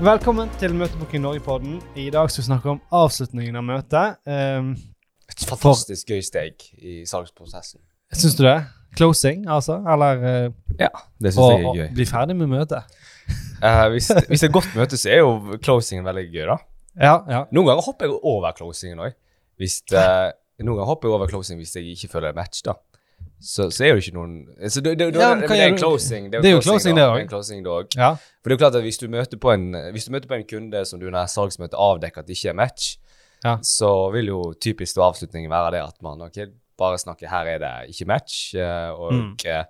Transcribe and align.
Velkommen 0.00 0.48
til 0.56 0.72
Møtebooking 0.72 1.20
Norge-podden. 1.20 1.74
I 1.92 2.06
dag 2.08 2.30
skal 2.32 2.40
vi 2.40 2.46
snakke 2.46 2.70
om 2.72 2.78
avslutningen 2.96 3.58
av 3.60 3.64
møtet. 3.68 4.14
Um, 4.24 4.70
Et 5.28 5.42
fantastisk 5.44 6.08
gøy 6.08 6.22
steg 6.24 6.64
i 6.80 7.02
salgsprosessen. 7.04 7.82
Syns 8.16 8.38
du 8.38 8.46
det? 8.46 8.54
Closing, 8.96 9.42
altså? 9.44 9.76
Eller 9.84 10.24
uh, 10.24 10.78
Ja, 10.80 10.88
det 11.20 11.34
syns 11.34 11.50
jeg 11.52 11.60
er 11.60 11.76
gøy. 11.82 11.84
Å 11.90 11.98
bli 11.98 12.06
ferdig 12.08 12.38
med 12.40 12.48
møtet? 12.48 12.96
Uh, 13.60 13.90
hvis, 13.92 14.08
hvis 14.30 14.40
det 14.40 14.48
er 14.48 14.54
godt 14.56 14.72
møte, 14.78 14.96
så 14.96 15.12
er 15.12 15.20
jo 15.20 15.60
closingen 15.68 16.08
veldig 16.08 16.24
gøy, 16.32 16.46
da. 16.48 16.56
Ja, 16.96 17.14
ja. 17.28 17.42
Noen 17.52 17.68
ganger 17.68 17.84
hopper 17.90 18.08
jeg 18.08 18.16
over 18.32 18.56
closingen 18.56 19.04
òg. 19.04 19.18
Noen 19.60 20.78
ganger 20.80 20.88
hopper 20.94 21.10
jeg 21.10 21.18
over 21.18 21.34
closing 21.34 21.60
hvis 21.60 21.76
jeg 21.76 21.92
ikke 21.92 22.14
føler 22.16 22.32
er 22.32 22.40
match, 22.40 22.64
da. 22.64 22.78
Så, 23.40 23.70
så 23.72 23.84
er 23.84 23.94
det 23.94 23.94
jo 23.94 24.00
ikke 24.04 24.16
noen 24.18 24.32
så 24.68 24.80
det, 24.84 24.98
det, 24.98 25.06
det, 25.14 25.20
Ja, 25.20 25.34
det, 25.34 25.48
det 25.48 25.60
er 25.60 25.68
en 25.72 25.78
closing. 25.80 26.30
Det 26.30 26.44
er 26.44 26.52
jo 26.52 26.60
closing, 26.60 26.96
det 26.96 27.04
også. 27.72 27.96
ja. 27.96 28.10
For 28.14 28.48
det 28.48 28.52
er 28.52 28.56
jo 28.58 28.62
klart 28.64 28.74
at 28.76 28.82
hvis 28.84 28.98
du 29.00 29.06
møter 29.08 29.38
på 29.40 29.52
en, 29.54 29.70
møter 29.72 30.28
på 30.28 30.34
en 30.36 30.44
kunde 30.50 30.82
som 30.86 31.00
du 31.00 31.06
under 31.08 31.26
salgsmøtet 31.26 31.78
avdekker 31.80 32.20
at 32.20 32.26
det 32.28 32.36
ikke 32.36 32.52
er 32.52 32.58
match, 32.60 32.96
Ja. 33.44 33.54
så 33.64 34.10
vil 34.12 34.26
jo 34.28 34.40
typisk 34.60 34.96
da 34.98 35.06
avslutningen 35.08 35.48
være 35.50 35.70
det 35.78 35.80
at 35.86 35.96
man 36.04 36.20
ok, 36.26 36.36
bare 36.78 36.98
snakker 37.00 37.28
her 37.32 37.46
er 37.54 37.58
det 37.62 37.72
ikke 37.94 38.06
match, 38.06 38.54
eh, 38.54 38.90
og 38.92 39.12
Mm. 39.14 39.36
eh, 39.46 39.64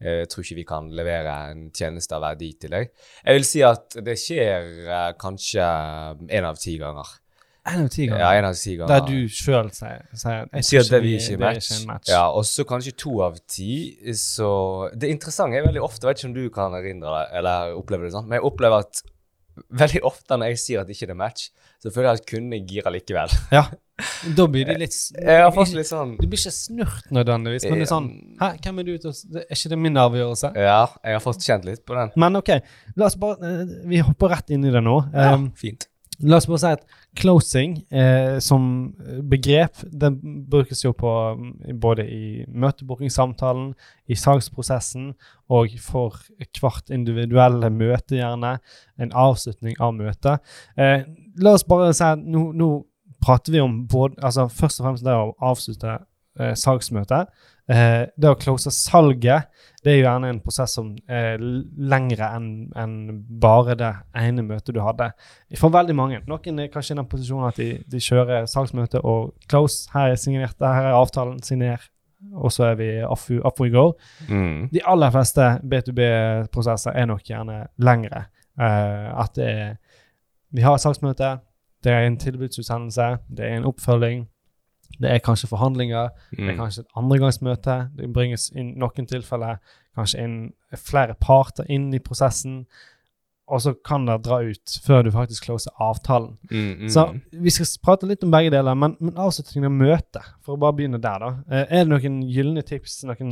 jeg 0.00 0.28
tror 0.28 0.42
ikke 0.44 0.54
vi 0.54 0.64
kan 0.68 0.90
levere 0.94 1.50
en 1.50 1.70
tjeneste 1.72 2.14
av 2.14 2.22
verdi 2.22 2.52
til 2.60 2.70
deg. 2.70 2.90
Jeg 3.24 3.34
vil 3.34 3.44
si 3.44 3.62
at 3.66 3.96
det 4.04 4.14
skjer 4.18 4.86
eh, 4.86 5.12
kanskje 5.18 5.66
én 6.30 6.44
av 6.44 6.56
ti 6.60 6.76
ganger. 6.78 7.06
En 7.66 7.82
av 7.84 7.88
ti 7.90 8.06
ganger. 8.06 8.22
Ja, 8.22 8.30
en 8.38 8.46
av 8.48 8.54
ti 8.60 8.76
ganger. 8.78 8.92
Der 8.92 9.06
du 9.08 9.32
sjøl 9.32 9.72
sier, 9.74 10.04
sier 10.14 10.44
jeg 10.44 10.68
sier 10.68 10.84
at 10.84 10.92
det, 10.94 11.00
vi 11.02 11.16
ikke 11.18 11.34
er 11.34 11.42
det 11.42 11.48
er 11.50 11.60
ikke 11.62 11.80
match. 11.88 12.12
Ja, 12.12 12.22
og 12.30 12.46
så 12.46 12.66
kanskje 12.68 12.94
to 13.02 13.16
av 13.26 13.40
ti. 13.50 13.72
Så 14.20 14.48
det 14.94 15.10
interessante 15.10 15.58
er 15.58 15.66
veldig 15.66 15.82
ofte, 15.82 16.06
jeg 16.06 16.12
vet 16.14 16.22
ikke 16.22 16.30
om 16.30 16.36
du 16.38 16.46
kan 16.54 16.78
erindre 16.78 17.16
det 17.18 17.26
eller 17.40 17.74
oppleve 17.80 18.06
det 18.06 18.14
sånn, 18.14 18.28
men 18.30 18.38
jeg 18.38 18.46
opplever 18.46 18.86
at 18.86 19.02
veldig 19.72 20.02
ofte 20.06 20.36
når 20.36 20.52
jeg 20.52 20.62
sier 20.62 20.82
at 20.82 20.88
det 20.88 20.96
ikke 20.96 21.10
er 21.10 21.18
match, 21.18 21.48
så 21.82 21.90
føler 21.92 22.10
jeg 22.10 22.20
at 22.20 22.30
kundene 22.30 22.62
girer 22.68 22.94
likevel. 22.94 23.36
Ja. 23.54 23.66
Da 24.36 24.44
blir 24.50 24.66
de 24.68 24.74
litt 24.76 24.92
Jeg 24.92 25.40
har 25.40 25.70
litt 25.72 25.88
sånn 25.88 26.10
Du 26.18 26.26
blir 26.26 26.36
ikke 26.36 26.50
snurt 26.52 27.06
nødvendigvis, 27.16 27.64
men 27.64 27.80
det 27.80 27.86
er 27.86 27.88
sånn 27.88 28.08
Hæ, 28.42 28.50
hvem 28.66 28.82
er 28.82 28.84
du 28.84 28.90
til 29.00 29.08
å 29.08 29.40
Er 29.40 29.46
ikke 29.56 29.70
det 29.72 29.78
min 29.80 29.96
avgjørelse? 30.02 30.50
Ja, 30.60 30.82
jeg 31.00 31.16
har 31.16 31.22
fått 31.24 31.46
kjent 31.46 31.64
litt 31.64 31.80
på 31.88 31.96
den. 31.96 32.12
Men 32.20 32.36
OK, 32.36 32.50
la 33.00 33.08
oss 33.08 33.16
bare 33.16 33.48
eh, 33.48 33.72
Vi 33.88 34.02
hopper 34.04 34.34
rett 34.34 34.52
inn 34.52 34.66
i 34.68 34.72
det 34.74 34.82
nå. 34.84 34.98
Ja, 35.14 35.30
Um, 35.38 35.48
fint. 35.56 35.88
La 36.24 36.38
oss 36.38 36.46
bare 36.48 36.60
si 36.62 36.70
at 36.70 36.84
closing 37.18 37.76
eh, 37.92 38.38
som 38.40 38.94
begrep, 39.28 39.82
den 39.92 40.16
brukes 40.48 40.80
jo 40.84 40.94
på 40.96 41.12
mm, 41.36 41.76
både 41.80 42.06
i 42.08 42.44
møtebookingsamtalen, 42.48 43.74
i 44.08 44.16
salgsprosessen 44.16 45.10
og 45.52 45.76
for 45.82 46.16
hvert 46.60 46.92
individuelle 46.94 47.70
møte, 47.70 48.16
gjerne. 48.16 48.56
En 48.96 49.12
avslutning 49.12 49.76
av 49.80 49.92
møtet. 49.98 50.56
Eh, 50.80 51.04
la 51.42 51.56
oss 51.56 51.66
bare 51.68 51.92
si 51.96 52.06
at 52.06 52.22
nå, 52.22 52.48
nå 52.56 52.70
prater 53.22 53.56
vi 53.56 53.60
om 53.60 53.82
både 53.88 54.20
altså 54.24 54.46
Først 54.52 54.80
og 54.80 54.88
fremst 54.88 55.04
det 55.04 55.16
å 55.16 55.34
avslutte 55.44 55.98
eh, 56.40 56.54
salgsmøtet. 56.56 57.28
Eh, 57.66 58.06
det 58.14 58.30
å 58.30 58.38
close 58.38 58.70
salget 58.70 59.48
det 59.86 59.92
er 59.92 59.96
jo 60.00 60.04
gjerne 60.08 60.28
en 60.32 60.38
prosess 60.42 60.72
som 60.74 60.88
er 61.06 61.38
lengre 61.38 62.26
enn 62.34 62.46
en 62.74 62.94
bare 63.38 63.76
det 63.78 63.92
ene 64.18 64.42
møtet 64.42 64.74
du 64.74 64.80
hadde. 64.82 65.12
For 65.60 65.70
veldig 65.70 65.94
mange. 65.94 66.18
Noen 66.26 66.58
er 66.58 66.72
kanskje 66.72 66.96
i 66.96 66.98
den 66.98 67.06
posisjonen 67.10 67.52
at 67.52 67.60
de, 67.60 67.68
de 67.86 68.00
kjører 68.02 68.48
salgsmøte 68.50 68.98
og 69.06 69.36
close. 69.46 69.86
Her 69.94 70.10
er 70.10 70.18
signert, 70.18 70.58
her 70.58 70.90
er 70.90 70.98
avtalen, 70.98 71.38
signer. 71.46 71.86
Og 72.34 72.50
så 72.50 72.72
er 72.72 72.78
vi 72.80 72.88
off, 73.06 73.28
off 73.46 73.62
we 73.62 73.70
go. 73.70 73.92
Mm. 74.26 74.72
De 74.72 74.82
aller 74.82 75.14
fleste 75.14 75.52
B2B-prosesser 75.62 76.96
er 76.98 77.06
nok 77.06 77.22
gjerne 77.30 77.62
lengre. 77.78 78.26
Eh, 78.58 79.08
at 79.22 79.38
det 79.38 79.50
er 79.52 79.76
Vi 80.56 80.62
har 80.62 80.74
et 80.74 80.80
salgsmøte, 80.80 81.36
det 81.84 81.92
er 81.92 82.06
en 82.06 82.16
tilbudsutsendelse, 82.16 83.18
det 83.36 83.44
er 83.44 83.56
en 83.58 83.66
oppfølging. 83.68 84.26
Det 85.00 85.10
er 85.10 85.18
kanskje 85.18 85.48
forhandlinger, 85.48 86.08
det 86.30 86.38
er 86.38 86.52
Mm. 86.52 86.58
kanskje 86.58 86.80
et 86.80 86.86
andregangsmøte. 86.96 87.90
Det 87.96 88.12
bringes 88.12 88.50
i 88.56 88.62
noen 88.62 89.06
tilfeller 89.06 89.56
kanskje 89.96 90.18
inn 90.24 90.52
flere 90.76 91.14
parter 91.20 91.64
inn 91.68 91.92
i 91.94 91.98
prosessen. 91.98 92.66
Og 93.48 93.60
så 93.62 93.74
kan 93.86 94.06
det 94.08 94.16
dra 94.26 94.40
ut 94.42 94.72
før 94.82 95.04
du 95.06 95.10
faktisk 95.14 95.44
closer 95.46 95.70
avtalen. 95.78 96.32
Mm, 96.50 96.72
mm. 96.80 96.88
Så 96.90 97.04
vi 97.30 97.50
skal 97.54 97.68
prate 97.84 98.08
litt 98.10 98.24
om 98.26 98.32
begge 98.34 98.50
deler, 98.50 98.74
men, 98.74 98.96
men 98.98 99.14
avslutningen 99.22 99.68
av 99.68 99.76
møtet, 99.76 100.32
for 100.42 100.56
å 100.56 100.60
bare 100.64 100.74
begynne 100.78 100.98
der, 101.02 101.22
da. 101.22 101.28
Eh, 101.50 101.64
Er 101.78 101.84
det 101.84 101.90
noen 101.92 102.16
gylne 102.26 102.62
tips, 102.66 103.04
noen 103.06 103.30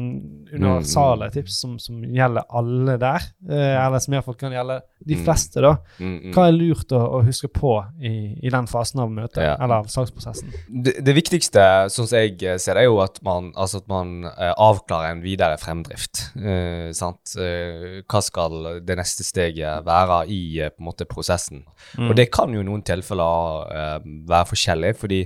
universale 0.52 1.30
tips 1.34 1.56
som, 1.64 1.76
som 1.82 2.02
gjelder 2.04 2.46
alle 2.54 2.94
der? 3.02 3.26
Eh, 3.48 3.74
eller 3.86 4.02
som 4.02 4.14
iallfall 4.14 4.38
kan 4.40 4.54
gjelde 4.54 4.80
de 5.04 5.14
Mm. 5.18 5.24
fleste, 5.26 5.60
da? 5.60 5.74
Mm, 6.00 6.12
mm. 6.22 6.30
Hva 6.32 6.46
er 6.48 6.54
lurt 6.56 6.92
å, 6.96 7.00
å 7.18 7.22
huske 7.26 7.48
på 7.52 7.74
i, 8.00 8.12
i 8.46 8.50
den 8.50 8.66
fasen 8.70 9.02
av 9.04 9.10
møtet, 9.12 9.42
Ja. 9.44 9.56
eller 9.60 9.82
av 9.82 9.90
saksprosessen? 9.92 10.48
det, 10.70 10.94
det 11.04 11.14
viktigste, 11.14 11.60
sånn 11.92 12.08
som 12.08 12.18
jeg 12.22 12.38
ser 12.62 12.74
det, 12.78 12.84
er 12.86 12.88
jo 12.88 13.00
at 13.04 13.18
man, 13.26 13.50
altså 13.54 13.82
at 13.82 13.88
man 13.90 14.24
eh, 14.30 14.54
avklarer 14.56 15.10
en 15.12 15.20
videre 15.26 15.58
fremdrift. 15.60 16.30
Eh, 16.38 16.88
sant? 16.96 17.34
Hva 17.34 18.20
skal 18.24 18.80
det 18.86 18.96
neste 18.96 19.24
steget 19.26 19.84
være 19.84 20.03
i 20.30 20.60
eh, 20.60 20.72
måte 20.78 21.06
prosessen? 21.08 21.64
Mm. 21.98 22.08
Og 22.08 22.16
det 22.16 22.30
kan 22.34 22.52
jo 22.54 22.62
i 22.62 22.66
noen 22.66 22.82
tilfeller 22.86 23.70
eh, 23.74 24.00
være 24.28 24.50
forskjellig, 24.52 24.96
fordi 25.00 25.20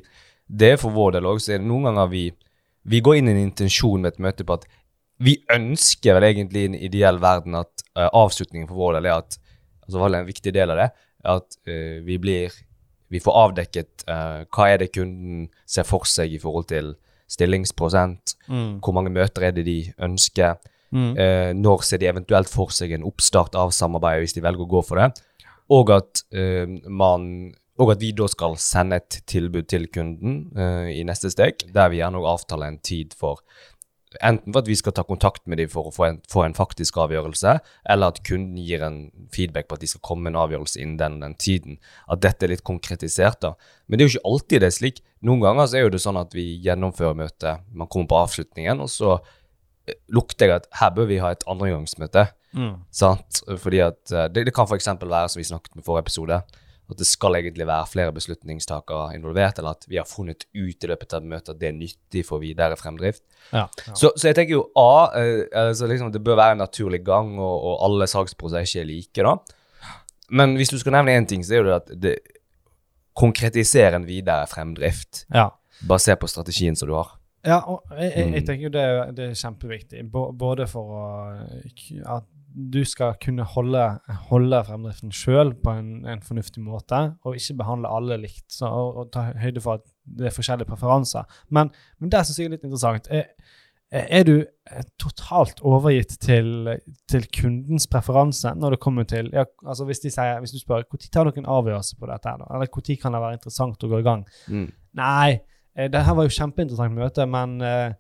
det 0.48 0.72
er 0.72 0.80
for 0.80 0.94
vår 0.94 1.18
del 1.18 1.28
òg, 1.28 1.40
så 1.40 1.54
er 1.54 1.62
det 1.62 1.68
noen 1.68 1.90
ganger 1.90 2.08
vi, 2.12 2.24
vi 2.88 3.00
går 3.04 3.18
inn 3.18 3.28
i 3.28 3.34
en 3.36 3.42
intensjon 3.48 4.00
med 4.00 4.14
et 4.14 4.22
møte 4.28 4.46
på 4.48 4.56
at 4.56 4.68
vi 5.18 5.34
ønsker 5.50 6.14
vel 6.14 6.28
egentlig 6.28 6.62
i 6.62 6.68
en 6.70 6.78
ideell 6.78 7.18
verden 7.20 7.58
at 7.58 7.82
uh, 7.98 8.06
avslutningen 8.06 8.68
for 8.70 8.78
vår 8.78 8.98
del 8.98 9.08
er 9.10 9.18
at 9.18 9.36
altså 9.82 10.02
vel 10.04 10.14
en 10.14 10.28
viktig 10.28 10.52
del 10.54 10.70
av 10.70 10.78
det, 10.78 10.88
at 11.26 11.58
uh, 11.68 11.98
vi 12.06 12.16
blir 12.22 12.54
vi 13.10 13.20
får 13.24 13.38
avdekket 13.42 14.04
uh, 14.08 14.46
hva 14.52 14.68
er 14.70 14.82
det 14.82 14.92
kunden 14.94 15.48
ser 15.66 15.88
for 15.88 16.06
seg 16.08 16.36
i 16.36 16.40
forhold 16.40 16.68
til 16.70 16.94
stillingsprosent, 17.28 18.36
Mm. 18.48 18.78
hvor 18.80 18.94
mange 18.96 19.10
møter 19.12 19.44
er 19.44 19.50
det 19.52 19.66
de 19.66 19.92
ønsker, 20.00 20.56
Mm. 20.94 21.10
eh, 21.20 21.52
når 21.52 21.82
ser 21.84 22.00
de 22.00 22.08
eventuelt 22.08 22.48
for 22.48 22.72
seg 22.72 22.94
en 22.96 23.04
oppstart 23.04 23.56
av 23.58 23.74
samarbeidet 23.76 24.24
hvis 24.24 24.38
de 24.38 24.44
velger 24.44 24.64
å 24.64 24.70
gå 24.70 24.84
for 24.88 25.00
det, 25.00 25.10
og 25.68 25.90
at, 25.92 26.22
eh, 26.32 26.64
man, 26.88 27.52
og 27.78 27.92
at 27.92 28.00
vi 28.00 28.14
da 28.16 28.28
skal 28.30 28.56
sende 28.56 28.96
et 28.96 29.20
tilbud 29.28 29.68
til 29.68 29.88
kunden 29.92 30.46
eh, 30.56 30.94
i 30.96 31.02
neste 31.04 31.30
steg, 31.34 31.66
der 31.74 31.92
vi 31.92 32.00
gjerne 32.00 32.24
avtaler 32.24 32.72
en 32.72 32.80
tid 32.80 33.16
for 33.18 33.44
Enten 34.24 34.54
for 34.54 34.62
at 34.62 34.68
vi 34.70 34.76
skal 34.78 34.94
ta 34.96 35.02
kontakt 35.04 35.42
med 35.44 35.60
dem 35.60 35.68
for 35.68 35.90
å 35.90 35.92
få 35.92 36.06
en, 36.06 36.18
få 36.32 36.46
en 36.46 36.54
faktisk 36.56 36.96
avgjørelse, 37.02 37.58
eller 37.92 38.14
at 38.14 38.22
kunden 38.24 38.56
gir 38.56 38.80
en 38.86 38.96
feedback 39.34 39.68
på 39.68 39.76
at 39.76 39.82
de 39.84 39.90
skal 39.90 40.00
komme 40.00 40.24
med 40.24 40.32
en 40.32 40.40
avgjørelse 40.46 40.80
innen 40.80 40.96
den, 40.96 41.18
den 41.20 41.34
tiden. 41.36 41.76
At 42.08 42.22
dette 42.24 42.46
er 42.46 42.54
litt 42.54 42.64
konkretisert. 42.64 43.42
da. 43.44 43.52
Men 43.86 43.98
det 43.98 44.06
er 44.06 44.08
jo 44.08 44.14
ikke 44.16 44.30
alltid 44.32 44.64
det 44.64 44.70
er 44.70 44.76
slik. 44.78 45.02
Noen 45.28 45.44
ganger 45.44 45.68
så 45.68 45.76
er 45.76 45.84
jo 45.84 45.92
det 45.92 46.00
sånn 46.00 46.20
at 46.20 46.32
vi 46.32 46.46
gjennomfører 46.64 47.20
møtet, 47.20 47.66
man 47.68 47.90
kommer 47.92 48.08
på 48.08 48.22
avslutningen, 48.22 48.80
og 48.80 48.88
så 48.88 49.18
lukter 50.14 50.50
jeg 50.50 50.62
at 50.62 50.68
her 50.80 50.94
bør 50.96 51.08
vi 51.10 51.20
ha 51.22 51.32
et 51.34 51.44
andregangsmøte. 51.50 52.28
Mm. 52.56 52.78
Sant? 52.94 53.42
Fordi 53.60 53.82
at 53.84 54.14
eh, 54.14 54.30
det, 54.32 54.48
det 54.48 54.54
kan 54.56 54.68
f.eks. 54.68 54.88
være, 55.02 55.28
som 55.28 55.40
vi 55.40 55.48
snakket 55.48 55.76
med 55.76 55.86
forrige 55.86 56.06
episode, 56.08 56.40
at 56.88 56.96
det 56.96 57.06
skal 57.06 57.36
egentlig 57.36 57.66
være 57.68 57.88
flere 57.90 58.12
beslutningstakere 58.16 59.12
involvert, 59.16 59.58
eller 59.60 59.76
at 59.76 59.84
vi 59.90 59.98
har 60.00 60.08
funnet 60.08 60.46
ut 60.56 60.84
i 60.84 60.88
løpet 60.88 61.12
av 61.12 61.26
møtet 61.26 61.52
at 61.52 61.60
det 61.60 61.68
er 61.68 61.76
nyttig 61.76 62.24
for 62.24 62.40
videre 62.40 62.78
fremdrift. 62.80 63.22
Ja. 63.52 63.66
ja. 63.66 63.92
Så, 63.92 64.14
så 64.16 64.30
jeg 64.30 64.38
tenker 64.38 64.56
jo 64.56 64.64
A, 64.78 65.10
eh, 65.20 65.44
altså 65.52 65.90
liksom 65.90 66.14
det 66.14 66.24
bør 66.24 66.40
være 66.40 66.56
en 66.56 66.64
naturlig 66.64 67.02
gang, 67.04 67.34
og, 67.36 67.56
og 67.60 67.84
alle 67.88 68.08
salgsprosesser 68.08 68.82
er 68.82 68.88
like, 68.88 69.20
da. 69.20 69.36
Men 70.28 70.56
hvis 70.56 70.72
du 70.72 70.78
skal 70.80 70.96
nevne 70.96 71.16
én 71.16 71.28
ting, 71.28 71.44
så 71.44 71.58
er 71.58 71.68
det 71.68 71.76
at 71.76 71.94
det 72.00 72.16
konkretiserer 73.18 73.96
en 73.98 74.08
videre 74.08 74.46
fremdrift, 74.48 75.26
ja. 75.34 75.48
basert 75.88 76.20
på 76.22 76.30
strategien 76.30 76.76
som 76.78 76.88
du 76.88 76.96
har. 76.96 77.17
Ja, 77.46 77.60
og 77.70 77.84
jeg, 77.94 78.12
jeg, 78.16 78.32
jeg 78.32 78.42
Mm. 78.42 78.46
tenker 78.46 78.64
jo 78.66 78.72
det, 78.74 78.86
det 79.16 79.28
er 79.30 79.38
kjempeviktig. 79.38 80.00
Både 80.12 80.66
for 80.66 80.96
å, 80.98 81.04
at 82.16 82.24
du 82.58 82.80
skal 82.88 83.14
kunne 83.22 83.44
holde, 83.46 83.82
holde 84.30 84.58
fremdriften 84.66 85.12
sjøl 85.14 85.52
på 85.62 85.70
en, 85.78 85.92
en 86.08 86.22
fornuftig 86.24 86.62
måte, 86.64 86.98
og 87.22 87.36
ikke 87.38 87.54
behandle 87.60 87.88
alle 87.94 88.16
likt. 88.24 88.46
Så, 88.50 88.66
og, 88.66 88.96
og 89.04 89.12
ta 89.14 89.28
høyde 89.38 89.60
for 89.62 89.78
at 89.78 89.86
det 90.18 90.26
er 90.30 90.34
forskjellige 90.34 90.66
preferanser. 90.72 91.28
Men, 91.54 91.70
men 92.00 92.10
det 92.10 92.24
syns 92.26 92.38
jeg 92.40 92.48
er 92.50 92.54
litt 92.56 92.64
interessant. 92.66 93.06
Er, 93.14 93.28
er 93.92 94.24
du 94.26 94.34
eh, 94.40 94.82
totalt 95.00 95.62
overgitt 95.64 96.16
til, 96.20 96.72
til 97.08 97.28
kundens 97.38 97.86
preferanse 97.88 98.50
når 98.58 98.74
det 98.74 98.80
kommer 98.84 99.06
til 99.08 99.30
ja, 99.32 99.46
altså 99.64 99.86
hvis, 99.88 100.02
de 100.02 100.10
sier, 100.12 100.40
hvis 100.42 100.52
du 100.52 100.58
spør 100.60 100.82
når 100.90 101.08
tar 101.14 101.24
dere 101.30 101.40
en 101.40 101.48
avgjørelse 101.48 101.96
på 102.00 102.10
dette, 102.10 102.34
eller 102.52 102.68
når 102.74 102.98
kan 103.00 103.14
det 103.16 103.22
være 103.22 103.38
interessant 103.38 103.84
å 103.86 103.88
gå 103.94 104.02
i 104.02 104.04
gang? 104.08 104.26
Mm. 104.52 104.66
Nei, 104.98 105.38
det 105.86 106.00
her 106.04 106.14
var 106.18 106.26
jo 106.26 106.34
kjempeinteressant 106.34 106.94
møte, 106.96 107.26
men 107.30 107.60
eh, 107.62 107.92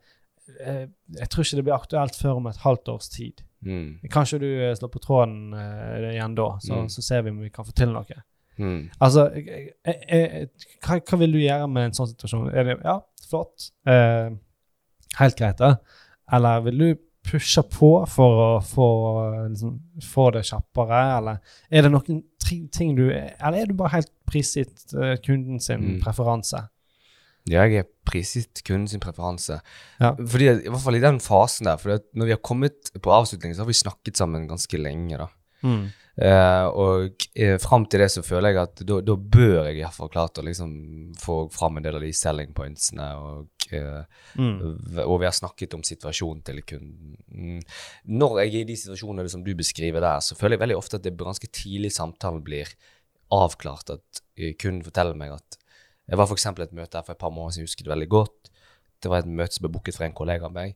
eh, 0.66 0.86
jeg 1.20 1.28
tror 1.30 1.44
ikke 1.44 1.56
det 1.60 1.64
blir 1.68 1.76
aktuelt 1.78 2.16
før 2.18 2.40
om 2.40 2.46
et 2.50 2.56
halvt 2.64 2.88
års 2.88 3.08
tid. 3.12 3.44
Mm. 3.62 4.00
Kanskje 4.10 4.38
du 4.42 4.48
eh, 4.48 4.74
slår 4.78 4.90
på 4.94 5.02
tråden 5.04 5.54
eh, 5.54 6.10
igjen 6.14 6.34
da, 6.38 6.48
så, 6.62 6.74
Mm. 6.82 6.88
så 6.94 7.02
ser 7.02 7.22
vi 7.22 7.30
om 7.30 7.40
vi 7.42 7.50
kan 7.54 7.64
få 7.68 7.72
til 7.78 7.92
noe. 7.94 8.18
Mm. 8.58 8.88
Altså, 9.00 9.28
jeg, 9.38 9.68
jeg, 9.86 9.98
eh, 10.08 10.46
hva, 10.86 10.98
hva 11.06 11.18
vil 11.20 11.32
du 11.36 11.38
gjøre 11.38 11.68
med 11.70 11.84
en 11.90 11.92
sånn 11.94 12.10
situasjon? 12.10 12.48
Er 12.54 12.64
det 12.72 12.78
ja, 12.84 12.96
flott, 13.30 13.68
eh, 13.86 14.30
helt 15.20 15.36
greit, 15.38 15.58
da? 15.62 15.76
Eller 16.32 16.60
vil 16.66 16.78
du 16.82 16.88
pushe 17.28 17.62
på 17.62 17.90
for 18.08 18.40
å 18.40 18.48
få, 18.64 18.86
liksom, 19.50 19.76
få 20.06 20.30
det 20.34 20.42
kjappere, 20.48 21.00
eller 21.18 21.38
er 21.70 21.82
det 21.86 21.90
noen 21.92 22.22
ting 22.72 22.94
du 22.96 23.10
Eller 23.12 23.58
er 23.60 23.66
du 23.68 23.74
bare 23.76 23.92
helt 23.98 24.10
prisgitt 24.26 24.94
eh, 24.96 25.16
kunden 25.20 25.60
sin 25.60 25.82
Mm. 25.82 26.00
preferanse? 26.02 26.62
Jeg 27.48 27.78
er 27.80 27.88
prisgitt 28.08 28.62
kunden 28.66 28.88
sin 28.90 29.00
preferanse. 29.00 29.60
Ja. 30.00 30.14
Fordi, 30.16 30.48
I 30.64 30.68
hvert 30.70 30.84
fall 30.84 30.98
i 30.98 31.04
den 31.04 31.20
fasen 31.24 31.68
der. 31.70 31.80
For 31.80 31.98
når 32.14 32.28
vi 32.30 32.34
har 32.36 32.44
kommet 32.44 32.92
på 33.02 33.12
avslutning, 33.14 33.54
så 33.54 33.64
har 33.64 33.70
vi 33.70 33.78
snakket 33.78 34.20
sammen 34.20 34.48
ganske 34.50 34.80
lenge. 34.80 35.18
da. 35.18 35.28
Mm. 35.62 35.88
Eh, 36.18 36.66
og 36.74 37.24
eh, 37.38 37.56
fram 37.62 37.84
til 37.86 38.02
det 38.02 38.08
så 38.10 38.24
føler 38.26 38.50
jeg 38.50 38.58
at 38.64 38.80
da, 38.86 38.96
da 39.06 39.14
bør 39.14 39.68
jeg 39.68 39.78
iallfall 39.78 40.10
klart 40.10 40.40
å 40.40 40.44
liksom 40.46 40.72
få 41.18 41.36
fram 41.54 41.78
en 41.78 41.84
del 41.86 41.98
av 41.98 42.02
de 42.02 42.10
selling 42.16 42.50
pointsene. 42.56 43.06
Og, 43.22 43.68
eh, 43.70 44.02
Mm. 44.38 44.58
og 45.04 45.20
vi 45.20 45.26
har 45.26 45.32
snakket 45.36 45.74
om 45.74 45.82
situasjonen 45.82 46.42
til 46.44 46.62
kunden. 46.62 47.62
Når 48.06 48.40
jeg 48.42 48.48
er 48.54 48.60
i 48.60 48.64
de 48.64 48.76
situasjonene 48.76 49.30
som 49.30 49.44
du 49.44 49.54
beskriver 49.54 50.00
der, 50.00 50.20
så 50.20 50.36
føler 50.36 50.56
jeg 50.56 50.64
veldig 50.66 50.76
ofte 50.78 50.98
at 50.98 51.02
det 51.06 51.16
ganske 51.16 51.48
tidlig 51.52 51.92
i 51.92 51.98
samtalen 51.98 52.42
blir 52.44 52.66
avklart 53.30 53.90
at 53.94 54.22
eh, 54.36 54.54
kunden 54.58 54.82
forteller 54.86 55.16
meg 55.18 55.32
at 55.36 55.58
Jeg 56.08 56.20
var 56.20 56.28
f.eks. 56.28 56.46
et 56.48 56.72
møte 56.76 56.98
her 56.98 57.04
for 57.04 57.14
et 57.14 57.20
par 57.20 57.34
måneder 57.34 57.56
siden, 57.56 57.66
jeg 57.66 57.72
husker 57.72 57.86
det 57.86 57.94
veldig 57.94 58.08
godt. 58.12 58.50
Det 59.02 59.12
var 59.12 59.22
et 59.22 59.30
møte 59.40 59.54
som 59.54 59.66
ble 59.66 59.74
booket 59.74 59.98
for 59.98 60.08
en 60.08 60.16
kollega 60.16 60.48
av 60.48 60.54
meg. 60.54 60.74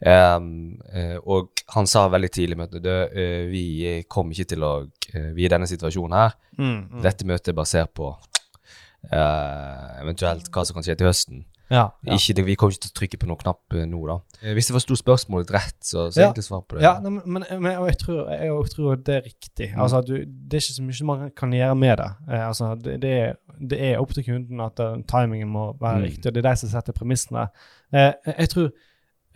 Um, 0.00 0.80
eh, 0.96 1.18
og 1.28 1.60
han 1.74 1.88
sa 1.90 2.06
veldig 2.08 2.30
tidlig 2.32 2.56
i 2.56 2.60
møtet 2.62 2.86
at 2.88 3.12
vi 3.50 3.64
kommer 4.08 4.32
ikke 4.32 4.54
til 4.54 4.64
å 4.64 4.70
eh, 5.12 5.26
Vi 5.36 5.44
er 5.44 5.50
i 5.50 5.52
denne 5.52 5.68
situasjonen 5.68 6.16
her. 6.16 6.36
Mm. 6.56 6.78
Mm. 6.78 7.02
Dette 7.04 7.28
møtet 7.28 7.52
er 7.52 7.58
basert 7.58 7.92
på 7.92 8.08
uh, 8.08 9.88
eventuelt 10.00 10.48
hva 10.48 10.64
som 10.64 10.78
kan 10.78 10.86
skje 10.86 10.96
til 10.96 11.10
høsten. 11.10 11.44
Ja, 11.70 11.84
ja. 12.02 12.16
Ikke, 12.16 12.42
vi 12.44 12.54
kommer 12.58 12.74
ikke 12.74 12.82
til 12.88 12.90
å 12.90 12.98
trykke 12.98 13.18
på 13.22 13.26
noen 13.30 13.38
knapp 13.38 13.74
eh, 13.78 13.84
nå, 13.86 14.00
da. 14.08 14.16
Eh, 14.42 14.54
Hvis 14.56 14.66
jeg 14.70 14.74
forsto 14.74 14.96
spørsmålet 14.98 15.52
rett, 15.54 15.76
så, 15.86 16.08
så 16.10 16.18
Ja. 16.20 16.26
egentlig 16.28 16.44
svar 16.48 16.64
på 16.66 16.76
det. 16.76 16.82
Ja, 16.82 16.96
nei, 17.04 17.10
men, 17.14 17.22
men, 17.38 17.44
men 17.62 17.76
jeg, 17.86 17.98
tror, 18.00 18.24
jeg 18.32 18.70
tror 18.74 18.96
det 19.06 19.14
er 19.14 19.22
riktig. 19.28 19.68
Mm. 19.74 19.80
Altså, 19.84 20.00
du, 20.02 20.12
det 20.26 20.58
er 20.58 20.64
ikke 20.64 20.76
så 20.80 20.82
mye 20.88 21.06
man 21.12 21.30
kan 21.38 21.52
gjøre 21.54 21.76
med 21.78 21.96
det. 22.02 22.08
Eh, 22.28 22.46
altså, 22.48 22.72
det, 22.74 22.96
det, 23.04 23.12
er, 23.22 23.36
det 23.70 23.78
er 23.92 24.00
opp 24.02 24.14
til 24.16 24.26
kunden 24.26 24.60
at 24.66 24.82
uh, 24.82 24.96
timingen 25.06 25.48
må 25.54 25.68
være 25.80 26.00
Mm. 26.00 26.06
riktig, 26.08 26.26
og 26.26 26.34
det 26.34 26.42
er 26.44 26.50
de 26.50 26.56
som 26.64 26.72
setter 26.74 26.92
premissene. 26.96 27.46
Eh, 27.94 28.12
jeg 28.38 28.48
tror 28.56 28.70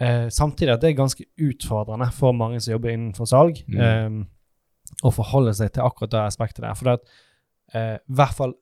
eh, 0.00 0.26
samtidig 0.34 0.72
at 0.74 0.82
det 0.82 0.90
er 0.90 0.98
ganske 0.98 1.24
utfordrende 1.38 2.10
for 2.12 2.32
mange 2.34 2.58
som 2.60 2.72
jobber 2.74 2.90
innenfor 2.96 3.30
salg, 3.30 3.62
Mm. 3.70 3.78
eh, 3.78 4.24
å 5.06 5.10
forholde 5.14 5.54
seg 5.54 5.70
til 5.72 5.82
akkurat 5.86 6.10
det 6.10 6.24
aspektet 6.26 6.62
der. 6.66 6.74
For 6.74 6.84
det 6.90 6.92
at, 6.98 7.14
eh, 7.74 7.94
i 8.02 8.14
hvert 8.18 8.34
fall 8.34 8.54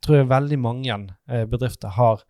tror 0.00 0.16
jeg 0.22 0.28
veldig 0.32 0.58
mange 0.58 0.96
eh, 1.28 1.44
bedrifter 1.44 1.88
har 1.92 2.24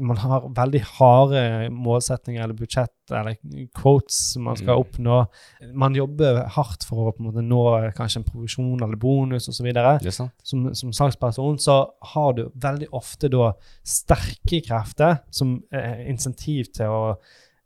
man 0.00 0.16
har 0.22 0.44
veldig 0.54 0.80
harde 0.98 1.40
målsetninger 1.74 2.42
eller 2.44 2.54
budsjett 2.54 3.10
eller 3.10 3.36
quotes 3.74 4.36
man 4.38 4.56
skal 4.56 4.76
Mm. 4.76 4.80
oppnå. 4.84 5.16
Man 5.74 5.94
jobber 5.98 6.44
hardt 6.54 6.84
for 6.86 7.08
å 7.08 7.12
på 7.12 7.20
en 7.24 7.26
måte 7.30 7.42
nå 7.44 7.92
kanskje 7.96 8.20
en 8.22 8.28
provisjon 8.28 8.82
eller 8.82 8.96
bonus 8.96 9.48
osv. 9.48 9.72
Som, 10.42 10.74
som 10.74 10.92
salgsperson 10.92 11.58
så 11.58 11.90
har 12.14 12.32
du 12.38 12.44
veldig 12.54 12.88
ofte 12.92 13.28
da 13.28 13.52
sterke 13.84 14.62
krefter 14.64 15.18
som 15.30 15.62
eh, 15.72 16.08
insentiv 16.08 16.70
til 16.72 16.86
å 16.86 17.16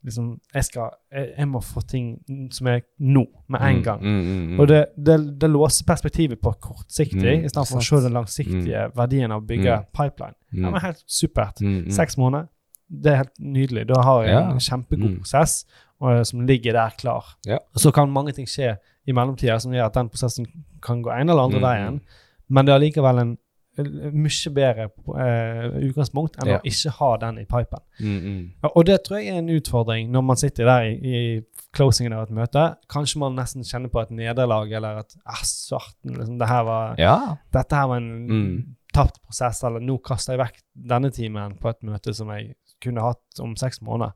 liksom 0.06 0.26
jeg, 0.55 0.64
skal, 0.64 0.91
jeg, 1.12 1.32
jeg 1.38 1.49
må 1.50 1.61
få 1.67 1.82
ting 1.91 2.06
som 2.55 2.67
er 2.70 2.81
nå, 3.03 3.25
med 3.53 3.61
en 3.67 3.82
gang. 3.82 4.00
Mm, 4.03 4.19
mm, 4.23 4.43
mm, 4.53 4.61
Og 4.62 4.69
det, 4.70 4.81
det, 4.97 5.17
det 5.43 5.50
låser 5.50 5.85
perspektivet 5.88 6.41
på 6.41 6.53
kortsiktig, 6.62 7.38
Mm, 7.41 7.44
i 7.44 7.49
stedet 7.50 7.69
for 7.69 7.82
å 7.82 7.87
se 7.88 8.00
den 8.06 8.14
langsiktige 8.17 8.85
verdien 8.97 9.32
av 9.35 9.43
å 9.43 9.47
bygge 9.47 9.76
Mm. 9.81 9.87
pipeline. 9.93 10.35
mm, 10.53 10.64
er 10.64 10.70
men 10.70 10.81
helt 10.81 11.03
supert. 11.06 11.61
mm, 11.61 11.82
mm. 11.85 11.91
Seks 11.91 12.17
måneder, 12.17 12.47
det 12.88 13.12
er 13.12 13.17
helt 13.17 13.38
nydelig. 13.41 13.87
Da 13.88 14.03
har 14.03 14.23
jeg 14.25 14.32
Ja. 14.35 14.50
en 14.50 14.58
kjempegod 14.61 15.11
Mm. 15.11 15.19
prosess 15.20 15.64
og, 16.00 16.26
som 16.26 16.41
ligger 16.47 16.73
der 16.73 16.91
klar. 16.99 17.25
Ja. 17.47 17.58
Og 17.75 17.81
så 17.81 17.91
kan 17.93 18.08
mange 18.12 18.32
ting 18.32 18.47
skje 18.47 18.76
i 19.06 19.12
mellomtida 19.12 19.58
som 19.61 19.73
gjør 19.73 19.87
at 19.87 19.94
den 19.94 20.08
prosessen 20.08 20.47
kan 20.82 21.03
gå 21.03 21.11
en 21.11 21.29
eller 21.31 21.43
andre 21.43 21.58
Mm, 21.58 21.62
veien, 21.67 22.00
men 22.49 22.64
det 22.67 22.73
er 22.73 22.79
allikevel 22.79 23.19
en 23.20 23.38
mye 23.84 24.50
bedre 24.56 24.87
eh, 24.88 25.67
utgangspunkt 25.90 26.38
enn 26.40 26.49
Ja. 26.49 26.58
å 26.58 26.64
ikke 26.70 26.90
ha 26.99 27.11
den 27.17 27.38
i 27.43 27.44
pipen. 27.44 27.82
Mm, 28.00 28.17
mm. 28.25 28.70
Og 28.75 28.87
det 28.88 29.02
tror 29.05 29.19
jeg 29.20 29.28
er 29.34 29.38
en 29.43 29.49
utfordring 29.56 30.11
når 30.11 30.23
man 30.23 30.37
sitter 30.40 30.64
der 30.64 30.88
i, 30.88 30.94
i 30.96 31.43
closingen 31.76 32.12
av 32.17 32.23
et 32.26 32.34
møte. 32.37 32.64
Kanskje 32.88 33.19
man 33.20 33.37
nesten 33.37 33.62
kjenner 33.67 33.93
på 33.93 34.00
et 34.00 34.11
nederlag, 34.11 34.73
eller 34.73 35.02
at 35.02 35.17
ah, 35.26 35.43
svarten, 35.44 36.17
liksom, 36.17 36.38
det 36.40 36.49
her 36.49 36.64
var, 36.64 36.94
Ja. 36.99 37.37
dette 37.52 37.76
her 37.76 37.87
var 37.88 37.96
en 37.96 38.26
Mm. 38.26 38.76
tapt 38.94 39.20
prosess, 39.23 39.62
eller 39.64 39.81
nå 39.81 39.99
kaster 40.02 40.32
jeg 40.37 40.40
vekk 40.46 40.62
denne 40.88 41.11
timen 41.12 41.58
på 41.61 41.69
et 41.69 41.82
møte 41.82 42.14
som 42.14 42.29
jeg 42.32 42.55
kunne 42.81 43.00
hatt 43.05 43.40
om 43.40 43.55
seks 43.56 43.82
måneder. 43.82 44.12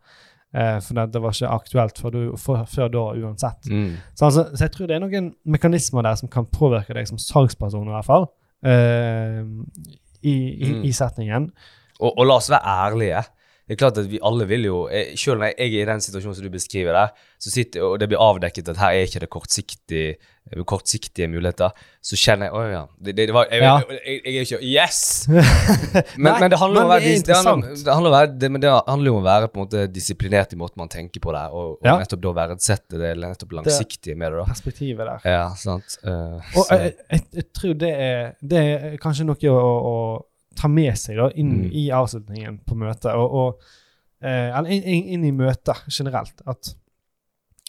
Eh, 0.52 0.80
for 0.80 0.94
det, 0.94 1.12
det 1.12 1.20
var 1.22 1.30
ikke 1.30 1.48
aktuelt 1.52 1.98
før, 2.00 2.10
du, 2.10 2.36
for, 2.36 2.64
før 2.66 2.88
da 2.90 3.02
uansett. 3.14 3.68
Mm. 3.70 3.92
Så, 4.16 4.24
altså, 4.24 4.44
så 4.56 4.64
jeg 4.64 4.72
tror 4.72 4.86
det 4.88 4.96
er 4.96 5.00
noen 5.04 5.34
mekanismer 5.46 6.02
der 6.02 6.16
som 6.18 6.28
kan 6.28 6.46
påvirke 6.46 6.94
deg 6.96 7.06
som 7.06 7.18
salgsperson, 7.18 7.86
i 7.86 7.90
hvert 7.94 8.04
fall, 8.08 8.26
i, 10.22 10.32
i, 10.32 10.72
Mm. 10.72 10.82
i 10.84 10.92
setningen. 10.92 11.50
Og, 12.00 12.12
og 12.18 12.26
la 12.26 12.34
oss 12.40 12.50
være 12.50 12.64
ærlige. 12.64 13.22
Det 13.70 13.76
er 13.76 13.78
klart 13.84 13.98
at 14.02 14.08
vi 14.10 14.18
alle 14.26 14.48
vil 14.50 14.64
jo 14.66 14.78
eh, 14.90 15.12
Selv 15.14 15.38
når 15.38 15.52
jeg 15.52 15.68
er 15.70 15.84
i 15.84 15.86
den 15.86 16.00
situasjonen 16.02 16.34
som 16.34 16.42
du 16.42 16.50
beskriver 16.50 16.90
der, 16.96 17.12
så 17.38 17.52
sitter, 17.54 17.84
og 17.86 18.00
det 18.02 18.08
blir 18.10 18.18
avdekket 18.18 18.66
at 18.72 18.80
her 18.82 18.96
er 18.98 19.06
ikke 19.06 19.20
det 19.22 19.28
kortsiktige, 19.30 20.16
kortsiktige 20.66 21.28
muligheter, 21.30 21.70
så 22.02 22.18
kjenner 22.18 22.48
jeg 22.48 22.56
Å 22.58 22.62
ja. 22.72 22.80
Det, 22.98 23.14
det, 23.20 23.26
var, 23.36 23.46
jeg, 23.52 23.62
Ja. 23.62 23.76
jeg, 23.86 24.00
jeg, 24.02 24.20
jeg 24.26 24.40
er 24.40 24.48
ikke 24.48 24.58
Yes! 24.66 24.98
Men, 26.18 26.32
Nei, 26.32 26.40
men 26.40 26.50
det 26.50 26.58
handler 26.58 26.80
om 26.82 26.88
å 26.88 26.92
være, 26.96 27.12
det 27.22 27.34
er 27.36 27.46
handler, 27.46 27.76
det 27.86 27.94
handler 27.94 28.16
om 28.16 28.34
det, 28.42 28.50
men 28.56 28.62
det 28.64 28.72
handler 28.88 29.12
om 29.14 29.20
å 29.20 29.24
være 29.28 29.50
på 29.52 29.60
en 29.60 29.64
måte 29.68 29.84
disiplinert 29.94 30.52
i 30.54 30.58
måten 30.60 30.80
man 30.82 30.90
tenker 30.90 31.22
på 31.22 31.32
det, 31.36 31.44
og, 31.54 31.76
og 31.78 31.86
Ja. 31.86 31.94
nettopp 32.02 32.22
da 32.26 32.32
verdsette 32.40 32.98
det 33.00 33.12
nettopp 33.22 33.54
langsiktige 33.60 34.16
med 34.18 34.32
det. 34.34 34.40
da. 34.42 34.48
Perspektivet 34.50 35.10
der. 35.12 35.30
Ja, 35.30 35.44
sant. 35.58 35.94
Uh, 36.02 36.42
Og 36.58 36.74
jeg 36.74 37.46
tror 37.54 37.78
det 37.86 37.92
er, 37.94 38.34
det 38.42 38.64
er 38.74 38.98
kanskje 39.02 39.28
noe 39.30 39.54
å, 39.54 39.62
å 39.92 39.96
ta 40.60 40.68
med 40.68 40.98
seg 41.00 41.16
da, 41.20 41.30
inn 41.40 41.54
Mm. 41.64 41.70
i 41.72 41.86
avslutningen 41.96 42.60
på 42.68 42.76
møtet, 42.76 43.14
og, 43.16 43.32
og, 43.32 43.62
eh, 44.22 44.50
eller 44.52 44.70
inn, 44.76 45.04
inn, 45.16 45.24
i 45.24 45.32
møtet 45.32 45.80
generelt. 45.88 46.42
At 46.46 46.74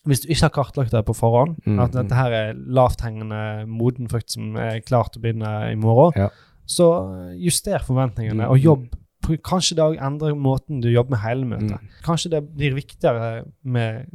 hvis 0.05 0.23
du 0.23 0.31
ikke 0.33 0.47
har 0.49 0.55
kartlagt 0.55 0.91
det 0.95 1.05
på 1.05 1.13
forhånd, 1.15 1.59
Mm, 1.65 1.79
at 1.79 1.91
mm. 1.93 1.97
dette 2.01 2.15
her 2.17 2.31
er 2.31 2.53
lavthengende 2.57 3.67
moden 3.69 4.09
frukt 4.09 4.31
som 4.33 4.55
er 4.57 4.79
klar 4.81 5.07
til 5.11 5.21
å 5.21 5.23
begynne 5.23 5.71
i 5.71 5.75
morgen, 5.75 6.13
Ja. 6.17 6.29
så 6.67 6.88
juster 7.38 7.79
forventningene, 7.79 8.43
Mm, 8.43 8.49
og 8.49 8.57
mm. 8.57 8.63
jobb. 8.63 8.88
Kanskje 9.45 9.75
det 9.77 9.99
endrer 10.01 10.33
måten 10.35 10.81
du 10.81 10.89
jobber 10.89 11.11
med 11.11 11.19
hele 11.19 11.45
møtet. 11.45 11.77
Mm. 11.79 11.89
Kanskje 12.03 12.31
det 12.31 12.39
blir 12.57 12.73
viktigere 12.73 13.45
med 13.63 14.07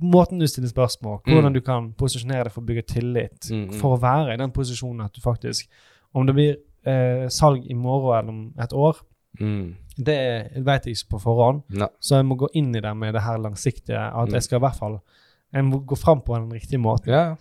måten 0.00 0.38
du 0.38 0.46
stiller 0.46 0.68
spørsmål, 0.70 1.20
hvordan 1.26 1.52
du 1.52 1.60
kan 1.60 1.92
posisjonere 1.92 2.44
deg 2.44 2.52
for 2.52 2.62
å 2.62 2.66
bygge 2.66 2.86
tillit 2.86 3.50
for 3.80 3.96
å 3.96 4.00
være 4.00 4.32
i 4.32 4.36
den 4.38 4.52
posisjonen 4.52 5.04
at 5.04 5.12
du 5.12 5.20
faktisk 5.20 5.66
Om 6.14 6.26
det 6.26 6.34
blir 6.34 6.56
eh, 6.86 7.28
salg 7.28 7.64
i 7.70 7.74
morgen 7.74 8.18
eller 8.18 8.32
om 8.32 8.52
et 8.60 8.72
år, 8.72 8.96
Mm. 9.40 9.74
det 9.98 10.52
vet 10.64 10.84
jeg 10.86 10.94
ikke 10.94 11.08
på 11.16 11.20
forhånd. 11.22 11.62
Ne. 11.70 11.88
Så 12.00 12.16
jeg 12.20 12.24
må 12.26 12.36
gå 12.38 12.48
inn 12.54 12.74
i 12.76 12.80
det 12.80 12.96
med 12.96 13.14
det 13.14 13.22
her 13.22 13.36
langsiktige. 13.38 13.98
At 13.98 14.28
Mm. 14.28 14.32
jeg 14.34 14.42
skal 14.42 14.56
i 14.56 14.60
hvert 14.60 14.76
fall 14.78 15.00
Jeg 15.52 15.64
må 15.64 15.78
gå 15.86 15.94
fram 15.96 16.20
på 16.20 16.34
den 16.34 16.50
riktige 16.52 16.78
måten. 16.80 17.12
Ja. 17.12 17.36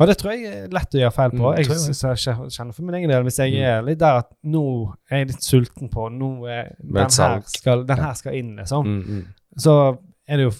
Og 0.00 0.08
det 0.08 0.16
tror 0.18 0.32
jeg 0.32 0.44
er 0.44 0.68
lett 0.68 0.90
å 0.94 0.98
gjøre 0.98 1.12
feil 1.14 1.30
på. 1.30 1.36
Mm, 1.36 1.56
jeg 1.56 1.66
jeg. 1.68 1.94
jeg 1.94 2.50
kjenner 2.50 2.74
for 2.74 2.82
min 2.82 2.94
egen 2.94 3.08
del 3.10 3.22
hvis 3.22 3.38
jeg 3.38 3.52
Mm. 3.52 3.62
er 3.62 3.82
litt 3.82 3.98
der 3.98 4.18
at 4.18 4.32
nå 4.44 4.92
er 5.10 5.18
jeg 5.18 5.26
litt 5.28 5.42
sulten 5.42 5.88
på 5.88 6.08
Nå 6.10 6.46
er, 6.48 6.74
den, 6.80 6.96
her 6.96 7.40
skal, 7.46 7.84
den 7.84 7.98
her 7.98 8.14
skal 8.14 8.34
inn, 8.34 8.56
liksom. 8.56 8.84
Mm. 8.84 9.26
Så 9.56 9.96
er 10.26 10.36
det 10.36 10.42
jo 10.44 10.50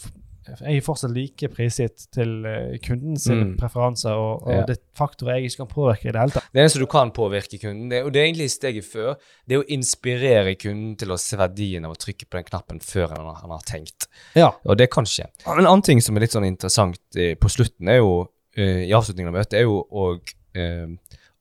Jeg 0.46 0.76
er 0.76 0.80
fortsatt 0.84 1.10
like 1.14 1.48
prisgitt 1.52 2.06
til 2.12 2.44
eh, 2.46 2.74
kunden 2.84 3.16
sine 3.16 3.44
Mm. 3.44 3.56
preferanser, 3.58 4.12
og, 4.12 4.42
og 4.46 4.52
Ja. 4.52 4.64
det 4.68 4.76
er 4.76 4.82
faktorer 4.96 5.38
jeg 5.38 5.44
ikke 5.50 5.56
kan 5.64 5.70
påvirke 5.74 6.08
i 6.08 6.12
det 6.12 6.20
hele 6.20 6.30
tatt. 6.36 6.48
Det 6.52 6.60
eneste 6.62 6.78
du 6.82 6.86
kan 6.86 7.10
påvirke 7.16 7.58
kunden, 7.62 7.88
det, 7.90 8.02
og 8.04 8.12
det 8.12 8.20
er 8.20 8.26
egentlig 8.28 8.50
steget 8.50 8.84
før, 8.84 9.14
det 9.48 9.56
er 9.56 9.62
å 9.64 9.68
inspirere 9.68 10.54
kunden 10.60 10.96
til 11.00 11.08
å 11.14 11.18
se 11.18 11.36
verdien 11.40 11.84
av 11.88 11.92
å 11.96 11.98
trykke 11.98 12.28
på 12.28 12.36
den 12.38 12.44
knappen 12.50 12.80
før 12.84 13.08
han, 13.16 13.34
han 13.40 13.50
har 13.56 13.64
tenkt. 13.66 14.08
Ja. 14.36 14.52
Og 14.64 14.76
det 14.76 14.90
kan 14.90 15.04
skje. 15.08 15.26
En 15.46 15.64
annen 15.66 15.82
ting 15.82 16.00
som 16.04 16.16
er 16.16 16.20
litt 16.26 16.32
sånn 16.36 16.46
interessant 16.46 17.00
eh, 17.16 17.34
på 17.34 17.48
slutten, 17.48 17.88
er 17.88 18.02
jo, 18.02 18.28
eh, 18.56 18.84
i 18.88 18.92
avslutningen 18.92 19.32
av 19.32 19.38
møtet, 19.40 19.58
er 19.58 19.62
jo 19.68 19.80
å 19.90 20.20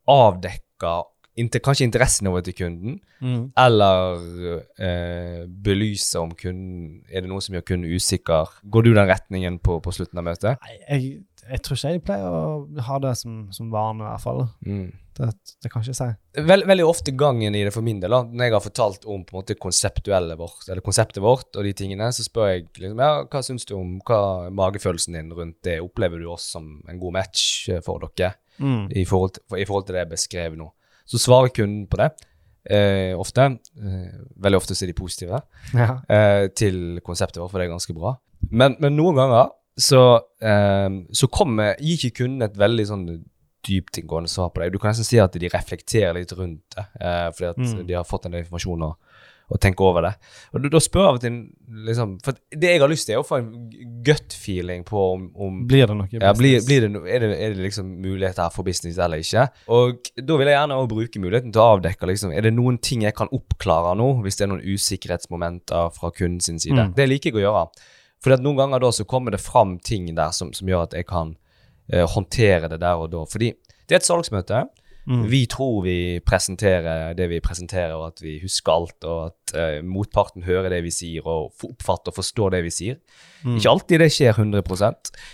avdekke 0.10 0.94
kanskje 1.36 1.86
interessen 1.88 2.28
over 2.28 2.42
til 2.46 2.54
kunden, 2.54 3.00
Mm. 3.24 3.52
eller 3.56 4.64
eh, 4.78 5.46
belyse 5.48 6.20
om 6.20 6.34
kunden 6.36 7.04
Er 7.10 7.22
det 7.24 7.30
noe 7.32 7.40
som 7.42 7.56
gjør 7.56 7.64
kunden 7.70 7.94
usikker? 7.96 8.50
Går 8.70 8.84
du 8.84 8.94
den 8.94 9.08
retningen 9.08 9.60
på, 9.64 9.78
på 9.82 9.94
slutten 9.96 10.20
av 10.20 10.26
møtet? 10.28 10.60
Nei, 10.62 10.76
jeg, 10.90 11.24
jeg 11.50 11.62
tror 11.64 11.78
ikke 11.80 11.94
jeg 11.94 12.04
pleier 12.04 12.28
å 12.28 12.84
ha 12.90 13.00
det 13.00 13.14
som, 13.18 13.46
som 13.56 13.72
vane, 13.72 14.04
i 14.04 14.10
hvert 14.10 14.22
fall. 14.26 14.44
Mm. 14.68 14.92
Det, 15.14 15.30
det 15.62 15.70
kan 15.72 15.84
jeg 15.84 15.94
ikke 15.94 16.00
si. 16.02 16.42
Vel, 16.50 16.64
veldig 16.68 16.86
ofte 16.90 17.14
gangen 17.16 17.56
i 17.56 17.64
det 17.64 17.72
for 17.76 17.86
min 17.86 18.00
del, 18.02 18.10
når 18.12 18.44
jeg 18.48 18.54
har 18.58 18.64
fortalt 18.66 19.04
om 19.06 19.24
på 19.24 19.36
en 19.36 19.40
måte 19.44 19.56
konseptuelle 19.62 20.36
vårt, 20.40 20.68
eller 20.68 20.82
konseptet 20.84 21.22
vårt 21.24 21.56
og 21.56 21.64
de 21.68 21.74
tingene, 21.78 22.08
så 22.12 22.26
spør 22.26 22.50
jeg 22.50 22.68
liksom, 22.80 22.98
ja, 23.00 23.24
hva 23.30 23.44
syns 23.46 23.66
du 23.70 23.76
om 23.78 24.00
hva 24.08 24.50
magefølelsen 24.52 25.14
din 25.20 25.32
rundt 25.38 25.60
det? 25.64 25.80
Opplever 25.86 26.20
du 26.20 26.28
oss 26.34 26.50
som 26.58 26.82
en 26.90 27.00
god 27.00 27.14
match 27.22 27.70
eh, 27.70 27.80
for 27.86 28.04
dere 28.18 28.34
Mm. 28.62 28.84
i 28.94 29.02
forhold 29.10 29.32
til, 29.34 29.42
for, 29.50 29.58
i 29.58 29.66
forhold 29.66 29.86
til 29.88 29.96
det 29.96 30.02
jeg 30.04 30.10
beskrev 30.12 30.56
nå? 30.60 30.68
Så 31.06 31.20
svarer 31.20 31.50
kunden 31.54 31.88
på 31.92 31.98
det. 31.98 32.12
Eh, 32.70 33.12
ofte. 33.20 33.42
Eh, 33.76 34.14
veldig 34.40 34.58
ofte 34.62 34.74
er 34.74 34.88
de 34.88 34.94
positive 34.94 35.42
Ja. 35.74 36.00
eh, 36.10 36.48
til 36.56 37.02
konseptet 37.04 37.42
vårt, 37.42 37.52
for 37.52 37.60
det 37.60 37.68
er 37.68 37.74
ganske 37.76 37.94
bra. 37.94 38.16
Men, 38.52 38.76
men 38.80 38.96
noen 38.96 39.16
ganger 39.16 39.50
så, 39.80 40.22
eh, 40.42 40.90
så 41.12 41.28
kommer, 41.32 41.76
gir 41.80 41.98
ikke 41.98 42.24
kunden 42.24 42.42
et 42.48 42.56
veldig 42.58 42.86
sånn 42.88 43.06
dyptinggående 43.68 44.30
svar 44.30 44.50
på 44.52 44.62
det. 44.62 44.72
Du 44.74 44.80
kan 44.80 44.92
nesten 44.92 45.08
si 45.08 45.20
at 45.24 45.32
de 45.40 45.48
reflekterer 45.50 46.14
litt 46.18 46.32
rundt 46.36 46.64
det, 46.76 46.86
eh, 47.00 47.30
fordi 47.32 47.50
at 47.50 47.58
Mm. 47.58 47.88
de 47.88 47.94
har 47.94 48.04
fått 48.04 48.26
en 48.26 48.32
del 48.32 48.44
informasjon 48.44 48.84
og, 48.84 48.96
og 49.54 49.60
tenke 49.62 49.86
over 49.86 50.08
det. 50.08 50.12
Og 50.54 50.64
da, 50.66 50.80
spør 50.82 51.04
jeg 51.04 51.10
av 51.12 51.18
og 51.20 51.22
til 51.22 51.36
liksom, 51.88 52.14
For 52.26 52.38
det 52.58 52.72
jeg 52.72 52.82
har 52.82 52.90
lyst 52.90 53.06
til, 53.06 53.14
er 53.14 53.22
å 53.22 53.28
få 53.28 53.38
en 53.38 53.52
gut-feeling 54.08 54.82
på 54.88 55.04
om, 55.14 55.28
om 55.46 55.60
Blir 55.70 55.86
det 55.90 55.98
noe 56.00 56.10
ja, 56.10 56.32
blir, 56.34 56.56
business? 56.58 56.66
blir 56.70 56.86
det, 56.86 56.90
no- 56.96 57.04
er, 57.06 57.22
det, 57.22 57.30
er 57.38 57.54
det 57.54 57.66
liksom 57.68 57.92
muligheter 58.02 58.50
for 58.56 58.66
business 58.66 58.98
eller 58.98 59.22
ikke? 59.22 59.46
Og 59.78 60.10
da 60.18 60.40
vil 60.40 60.50
jeg 60.50 60.58
gjerne 60.58 60.80
også 60.80 60.92
bruke 60.96 61.22
muligheten 61.22 61.54
til 61.54 61.62
å 61.62 61.68
avdekke 61.76 62.10
liksom, 62.10 62.34
Er 62.34 62.48
det 62.48 62.54
noen 62.58 62.80
ting 62.82 63.06
jeg 63.06 63.16
kan 63.18 63.30
oppklare 63.36 63.94
nå, 64.00 64.10
hvis 64.26 64.40
det 64.40 64.48
er 64.48 64.54
noen 64.56 64.66
usikkerhetsmomenter 64.74 65.94
fra 65.94 66.12
kunden 66.18 66.42
sin 66.44 66.60
side. 66.60 66.90
Mm. 66.90 66.96
Det 66.98 67.10
liker 67.10 67.32
jeg 67.32 67.44
å 67.44 67.46
gjøre. 67.46 67.66
For 68.24 68.40
noen 68.42 68.58
ganger 68.58 68.82
da 68.82 68.92
så 68.96 69.06
kommer 69.06 69.36
det 69.36 69.44
fram 69.44 69.78
ting 69.84 70.10
der 70.16 70.34
som, 70.36 70.54
som 70.56 70.70
gjør 70.70 70.88
at 70.88 70.98
jeg 70.98 71.06
kan 71.10 71.36
eh, 71.92 72.06
håndtere 72.10 72.72
det 72.72 72.80
der 72.82 73.02
og 73.06 73.12
da. 73.14 73.26
Fordi 73.30 73.52
det 73.84 73.98
er 73.98 74.02
et 74.02 74.08
salgsmøte. 74.08 74.64
Mm. 75.06 75.24
Vi 75.32 75.42
tror 75.52 75.82
vi 75.84 75.98
presenterer 76.24 77.16
det 77.18 77.28
vi 77.32 77.42
presenterer, 77.44 77.94
og 77.98 78.14
at 78.14 78.24
vi 78.24 78.38
husker 78.44 78.72
alt, 78.72 78.98
og 79.04 79.32
at 79.32 79.56
uh, 79.58 79.86
motparten 79.86 80.46
hører 80.48 80.72
det 80.72 80.84
vi 80.86 80.94
sier, 80.96 81.28
og 81.28 81.52
oppfatter 81.68 82.14
og 82.14 82.20
forstår 82.22 82.56
det 82.56 82.64
vi 82.68 82.74
sier. 82.74 83.00
Mm. 83.44 83.58
Ikke 83.58 83.74
alltid 83.74 84.04
det 84.04 84.12
skjer 84.16 84.38
100 84.38 84.64
eh, 84.64 85.26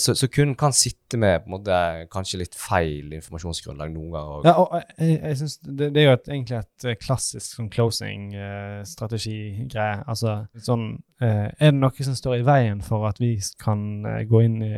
så, 0.00 0.14
så 0.16 0.24
kunden 0.32 0.54
kan 0.56 0.72
sitte 0.72 1.18
med 1.20 1.42
på 1.44 1.50
en 1.50 1.54
måte, 1.58 1.76
kanskje 2.12 2.38
litt 2.40 2.54
feil 2.56 3.12
informasjonsgrunnlag 3.18 3.90
noen 3.92 4.10
ganger. 4.14 4.46
Ja, 4.48 4.54
og 4.62 4.68
jeg, 4.98 5.18
jeg 5.20 5.36
synes 5.42 5.58
det, 5.66 5.90
det 5.92 6.00
er 6.02 6.06
jo 6.06 6.14
et, 6.16 6.28
egentlig 6.32 6.56
et 6.62 6.84
eh, 6.88 6.96
klassisk 7.02 7.48
sånn 7.58 7.68
closing-strategi-greie. 7.74 9.96
altså 10.06 10.36
sånn 10.64 10.86
eh, 11.20 11.48
Er 11.60 11.70
det 11.72 11.80
noe 11.80 12.04
som 12.06 12.14
står 12.16 12.38
i 12.40 12.46
veien 12.46 12.80
for 12.84 13.06
at 13.08 13.20
vi 13.22 13.34
kan 13.62 13.78
eh, 14.06 14.22
gå 14.28 14.42
inn 14.46 14.56
i 14.64 14.72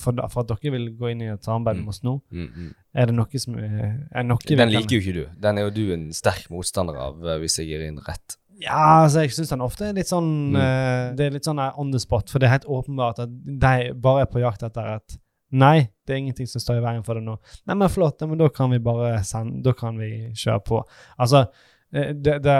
for, 0.00 0.12
for 0.32 0.40
at 0.44 0.48
dere 0.52 0.72
vil 0.76 0.86
gå 0.98 1.06
inn 1.14 1.22
i 1.24 1.30
et 1.32 1.44
samarbeid 1.44 1.74
Mm. 1.74 1.80
med 1.84 1.90
oss 1.94 2.02
nå? 2.04 2.12
Mm, 2.30 2.48
mm. 2.54 2.70
Er 2.94 3.04
det 3.10 3.14
noe 3.16 3.38
som 3.42 3.56
er, 3.58 3.94
er 4.14 4.22
noe 4.28 4.38
Den 4.46 4.70
liker 4.70 4.94
jo 4.94 5.00
ikke 5.02 5.14
du. 5.16 5.24
Den 5.42 5.58
er 5.58 5.62
jo 5.66 5.72
du 5.74 5.84
en 5.96 6.04
sterk 6.14 6.46
motstander 6.52 6.94
av, 7.00 7.14
eh, 7.26 7.38
hvis 7.42 7.56
jeg 7.58 7.66
gir 7.72 7.82
inn 7.88 7.98
rett. 8.06 8.36
Ja, 8.60 9.02
altså 9.04 9.20
jeg 9.24 9.30
syns 9.32 9.50
den 9.50 9.60
ofte 9.60 9.88
er 9.88 9.92
litt 9.96 10.06
sånn 10.06 10.52
Mm. 10.52 10.56
uh, 10.56 11.14
Det 11.16 11.26
er 11.26 11.30
litt 11.30 11.44
sånn 11.44 11.58
eh, 11.58 11.72
on 11.80 11.90
the 11.92 11.98
spot, 11.98 12.30
for 12.30 12.38
det 12.38 12.46
er 12.46 12.58
helt 12.58 12.66
åpenbart 12.70 13.18
at 13.18 13.28
de 13.44 13.92
bare 13.94 14.22
er 14.22 14.26
på 14.26 14.40
jakt 14.40 14.62
etter 14.62 14.96
et 14.96 15.18
Nei, 15.52 15.88
det 16.06 16.14
er 16.14 16.18
ingenting 16.18 16.46
som 16.48 16.58
står 16.60 16.78
i 16.80 16.82
veien 16.82 17.04
for 17.04 17.14
det 17.14 17.22
nå. 17.22 17.36
Nei, 17.66 17.74
men 17.76 17.88
flott, 17.88 18.20
ja, 18.20 18.26
men 18.26 18.38
da 18.38 18.48
kan 18.48 18.70
vi 18.70 18.78
bare 18.78 19.22
sende 19.24 19.62
Da 19.62 19.72
kan 19.72 19.96
vi 19.98 20.30
kjøre 20.34 20.64
på. 20.64 20.80
Altså, 21.18 21.44
eh, 21.92 22.12
det, 22.12 22.42
det 22.42 22.56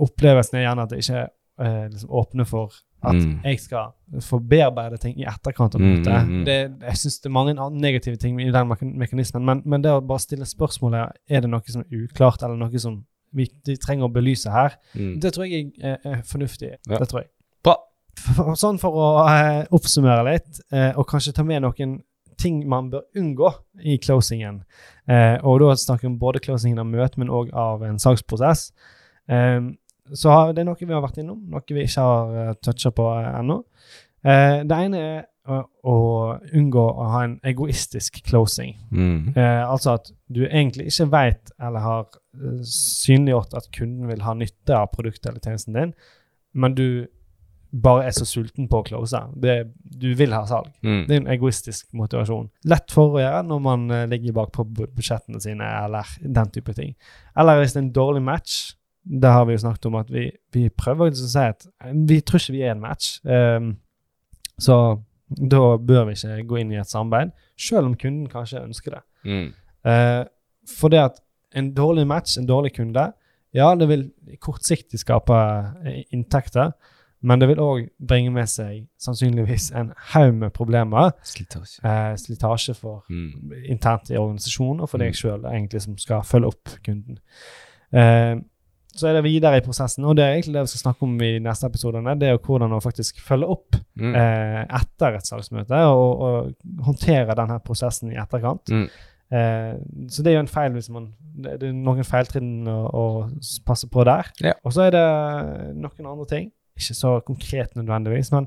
opplevelsen 0.00 0.58
er 0.58 0.64
gjerne 0.68 0.86
at 0.86 0.92
det 0.94 1.02
ikke 1.02 1.24
er 1.58 1.88
liksom 1.90 2.10
åpne 2.10 2.46
for 2.46 2.72
at 3.02 3.14
Mm. 3.14 3.40
jeg 3.44 3.60
skal 3.60 3.92
få 4.20 4.38
bearbeide 4.42 4.98
ting 4.98 5.18
i 5.20 5.24
etterkant 5.24 5.74
av 5.74 5.80
Mm, 5.80 6.02
mm, 6.02 6.28
mm. 6.28 6.44
Det- 6.44 6.80
Jeg 6.80 6.94
syns 6.96 7.20
det 7.20 7.26
er 7.26 7.30
mange 7.30 7.54
negative 7.80 8.16
ting 8.16 8.40
i 8.40 8.50
den 8.50 8.68
mekanismen, 8.98 9.44
men, 9.44 9.62
men 9.64 9.82
det 9.82 9.90
å 9.90 10.00
bare 10.06 10.18
stille 10.18 10.44
spørsmålet 10.44 11.12
er 11.28 11.40
det 11.40 11.50
noe 11.50 11.60
som 11.66 11.82
er 11.82 11.86
uklart, 12.06 12.42
eller 12.42 12.56
noe 12.56 12.78
som 12.78 13.04
vi, 13.34 13.46
trenger 13.76 14.08
å 14.08 14.12
belyse 14.12 14.50
her, 14.50 14.76
Mm. 14.94 15.20
det 15.20 15.32
tror 15.34 15.46
jeg 15.46 15.72
er, 15.80 15.98
er 16.04 16.22
fornuftig. 16.24 16.70
Ja. 16.88 16.98
Det 16.98 17.08
tror 17.08 17.22
jeg. 17.22 17.30
Bra. 17.64 17.76
For, 18.18 18.54
sånn 18.58 18.78
for 18.82 18.90
å 18.98 19.08
eh, 19.28 19.64
oppsummere 19.70 20.24
litt, 20.32 20.60
eh, 20.72 20.92
og 20.96 21.06
kanskje 21.08 21.34
ta 21.36 21.44
med 21.46 21.62
noen 21.62 21.98
ting 22.38 22.60
man 22.68 22.90
bør 22.90 23.02
unngå 23.18 23.50
i 23.82 23.98
closingen. 23.98 24.62
Eh, 25.10 25.38
og 25.42 25.60
da 25.60 25.74
snakker 25.74 26.06
vi 26.06 26.12
om 26.12 26.18
både 26.18 26.40
closingen 26.40 26.78
av 26.78 26.86
møte, 26.86 27.18
men 27.18 27.30
òg 27.34 27.50
av 27.52 27.82
en 27.82 27.98
saksprosess. 27.98 28.72
Eh, 29.28 29.60
så 30.14 30.30
har, 30.32 30.52
det 30.52 30.62
er 30.62 30.68
noe 30.68 30.78
vi 30.80 30.94
har 30.94 31.02
vært 31.04 31.18
innom, 31.22 31.40
noe 31.50 31.64
vi 31.68 31.84
ikke 31.84 32.04
har 32.04 32.36
uh, 32.50 32.52
toucha 32.64 32.92
på 32.94 33.08
eh, 33.18 33.26
ennå. 33.40 33.58
Eh, 34.24 34.60
det 34.68 34.78
ene 34.86 35.02
er 35.02 35.18
å, 35.48 35.96
unngå 36.54 36.84
å 36.84 37.10
ha 37.12 37.24
en 37.26 37.36
egoistisk 37.46 38.20
closing. 38.26 38.74
Mm. 38.92 39.34
Eh, 39.34 39.62
altså 39.64 39.96
at 39.96 40.10
du 40.28 40.44
egentlig 40.46 40.88
ikke 40.92 41.08
vet 41.12 41.52
eller 41.56 41.84
har 41.84 42.08
eh, 42.08 42.64
synliggjort 42.68 43.56
at 43.58 43.70
kunden 43.74 44.10
vil 44.10 44.24
ha 44.26 44.34
nytte 44.36 44.76
av 44.76 44.90
produktet 44.94 45.30
eller 45.30 45.44
tjenesten 45.44 45.78
din, 45.78 45.94
men 46.58 46.76
du 46.76 46.88
bare 47.68 48.06
er 48.08 48.14
så 48.16 48.24
sulten 48.24 48.68
på 48.68 48.80
å 48.80 48.86
close. 48.86 49.18
Det, 49.36 49.56
du 49.76 50.08
vil 50.16 50.32
ha 50.32 50.40
salg. 50.48 50.70
Mm. 50.80 51.02
Det 51.04 51.14
er 51.14 51.20
en 51.20 51.32
egoistisk 51.34 51.90
motivasjon. 51.96 52.48
Lett 52.70 52.94
for 52.94 53.16
å 53.16 53.20
gjøre 53.20 53.42
når 53.44 53.64
man 53.64 53.90
eh, 53.92 54.06
ligger 54.08 54.36
bak 54.40 54.54
på 54.56 54.64
budsjettene 54.70 55.40
sine 55.42 55.68
eller 55.84 56.08
den 56.22 56.54
type 56.54 56.72
ting. 56.76 56.94
Eller 57.36 57.60
hvis 57.60 57.76
det 57.76 57.82
er 57.82 57.86
en 57.86 57.96
dårlig 58.00 58.24
match. 58.24 58.58
Det 59.08 59.30
har 59.32 59.46
vi 59.48 59.54
jo 59.54 59.60
snakket 59.62 59.86
om 59.88 59.94
at 60.00 60.08
vi, 60.12 60.26
vi 60.52 60.66
prøver 60.68 61.08
å 61.08 61.16
si 61.16 61.40
at 61.40 61.64
vi 62.08 62.18
tror 62.20 62.42
ikke 62.42 62.56
vi 62.56 62.64
er 62.66 62.74
en 62.74 62.82
match. 62.82 63.14
Um, 63.24 63.70
så 64.60 64.98
da 65.30 65.76
bør 65.76 66.04
vi 66.08 66.12
ikke 66.16 66.46
gå 66.48 66.56
inn 66.62 66.72
i 66.72 66.80
et 66.80 66.88
samarbeid, 66.90 67.30
selv 67.58 67.86
om 67.90 67.94
kunden 67.96 68.28
kanskje 68.32 68.62
ønsker 68.64 68.90
det. 68.96 69.00
Mm. 69.24 69.48
Eh, 69.84 70.24
for 70.78 70.88
det 70.88 70.98
at 71.04 71.20
en 71.56 71.72
dårlig 71.74 72.06
match, 72.06 72.38
en 72.38 72.46
dårlig 72.48 72.74
kunde, 72.76 73.12
ja, 73.54 73.74
det 73.74 73.88
vil 73.88 74.10
kortsiktig 74.40 74.98
skape 75.00 75.36
eh, 75.86 76.02
inntekter, 76.12 76.72
men 77.20 77.40
det 77.40 77.48
vil 77.48 77.58
òg 77.58 77.88
bringe 78.06 78.30
med 78.30 78.46
seg 78.46 78.84
sannsynligvis 79.02 79.72
en 79.74 79.92
haug 80.12 80.34
med 80.38 80.52
problemer. 80.54 81.10
Slitasje. 81.26 81.80
Eh, 81.84 82.12
slitasje 82.16 82.74
for 82.78 83.04
Mm. 83.10 83.52
internt 83.68 84.10
i 84.10 84.16
organisasjonen 84.16 84.80
og 84.80 84.88
for 84.88 84.98
deg 84.98 85.08
Mm. 85.10 85.14
sjøl, 85.14 85.44
egentlig, 85.44 85.82
som 85.82 85.98
skal 85.98 86.22
følge 86.22 86.46
opp 86.46 86.68
kunden. 86.84 87.18
Eh, 87.92 88.36
så 88.98 89.08
er 89.08 89.14
det 89.18 89.24
videre 89.24 89.58
i 89.60 89.64
prosessen, 89.64 90.04
og 90.04 90.16
det 90.18 90.24
er 90.26 90.32
egentlig 90.36 90.54
det 90.56 90.62
vi 90.66 90.72
skal 90.72 90.82
snakke 90.84 91.06
om 91.06 91.14
i 91.22 91.30
neste 91.44 91.66
episodene. 91.70 92.14
Det 92.18 92.28
er 92.28 92.34
jo 92.36 92.40
hvordan 92.48 92.74
å 92.76 92.80
faktisk 92.84 93.20
følge 93.24 93.48
opp 93.54 93.78
Mm. 93.98 94.12
eh, 94.14 94.64
etter 94.78 95.16
et 95.18 95.26
salgsmøte, 95.26 95.78
og, 95.90 96.20
og 96.22 96.84
håndtere 96.86 97.34
denne 97.34 97.56
prosessen 97.66 98.12
i 98.12 98.18
etterkant. 98.20 98.70
Mm. 98.70 98.84
Eh, 99.34 99.72
så 100.08 100.22
det 100.22 100.30
er 100.30 100.36
jo 100.38 100.42
en 100.44 100.50
feil 100.52 100.72
hvis 100.72 100.88
man 100.94 101.08
Det, 101.38 101.56
det 101.60 101.68
er 101.68 101.74
noen 101.76 102.06
feiltrinn 102.06 102.66
å, 102.70 102.76
å 102.90 103.62
passe 103.66 103.86
på 103.90 104.04
der. 104.06 104.30
Ja. 104.42 104.52
Og 104.64 104.72
så 104.74 104.86
er 104.88 104.94
det 104.94 105.02
noen 105.78 106.06
andre 106.12 106.26
ting. 106.30 106.48
Ikke 106.78 106.94
så 106.94 107.16
konkret 107.26 107.74
nødvendigvis, 107.78 108.30
men 108.34 108.46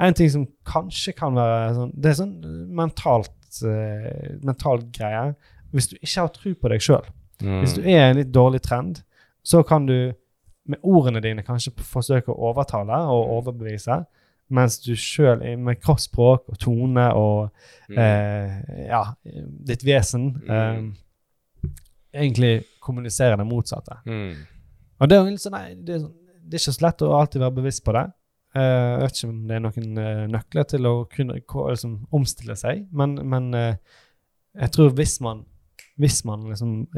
en 0.00 0.14
ting 0.16 0.30
som 0.32 0.46
kanskje 0.64 1.12
kan 1.16 1.34
være 1.36 1.74
sånn 1.76 1.90
Det 1.96 2.10
er 2.12 2.18
sånn 2.22 2.34
mentalt 2.76 3.60
eh, 3.64 4.36
mental 4.44 4.84
greie. 4.92 5.34
Hvis 5.72 5.88
du 5.90 5.96
ikke 6.00 6.20
har 6.20 6.28
tro 6.36 6.54
på 6.54 6.68
deg 6.72 6.80
sjøl, 6.84 7.08
Mm. 7.40 7.62
hvis 7.62 7.72
du 7.78 7.80
er 7.80 7.88
i 7.88 8.10
en 8.10 8.16
litt 8.18 8.32
dårlig 8.36 8.60
trend, 8.60 8.98
så 9.42 9.62
kan 9.66 9.86
du 9.86 10.12
med 10.70 10.78
ordene 10.82 11.20
dine 11.24 11.42
kanskje 11.42 11.72
forsøke 11.82 12.30
å 12.32 12.50
overtale 12.52 12.98
og 13.10 13.30
overbevise, 13.38 14.04
mens 14.50 14.78
du 14.82 14.92
sjøl 14.98 15.42
med 15.58 15.80
kroppsspråk 15.80 16.48
og 16.50 16.58
tone 16.58 17.08
og 17.14 17.50
Mm. 17.88 17.98
eh, 17.98 18.86
ja, 18.88 19.04
ditt 19.66 19.82
vesen 19.84 20.42
Mm. 20.48 20.50
eh, 20.50 21.70
egentlig 22.14 22.64
kommuniserer 22.82 23.36
det 23.36 23.46
motsatte. 23.46 23.96
Mm. 24.06 24.34
Og 25.00 25.08
det 25.08 25.16
er, 25.18 25.36
sånn, 25.38 25.52
nei, 25.52 25.74
det, 25.74 26.00
sånn- 26.02 26.14
det 26.44 26.54
er 26.54 26.62
ikke 26.64 26.74
så 26.78 26.82
lett 26.86 27.02
å 27.06 27.12
alltid 27.20 27.40
være 27.40 27.54
bevisst 27.60 27.84
på 27.84 27.92
det. 27.92 28.04
Eh, 28.54 28.60
jeg 28.60 29.00
vet 29.00 29.12
ikke 29.20 29.28
om 29.30 29.46
det 29.48 29.56
er 29.56 29.60
noen 29.60 29.98
eh, 29.98 30.26
nøkler 30.26 30.64
til 30.68 30.86
å 30.90 30.94
kunne 31.08 31.34
liksom, 31.38 32.06
omstille 32.12 32.56
seg, 32.58 32.86
men, 32.92 33.14
men 33.28 33.54
eh, 33.54 33.74
jeg 34.58 34.72
tror 34.72 34.90
hvis 34.98 35.20
man, 35.20 35.44
hvis 35.98 36.24
man 36.24 36.42
liksom 36.50 36.88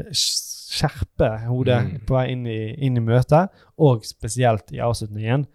skjerper 0.73 1.45
hodet 1.47 1.79
Mm. 1.85 1.99
på 2.07 2.15
vei 2.17 2.25
inn 2.33 2.45
i, 2.49 2.59
inn 2.85 2.97
i 2.97 3.03
møtet, 3.03 3.49
og 3.77 4.03
spesielt 4.07 4.71
i 4.73 4.79
avslutningen, 4.81 5.45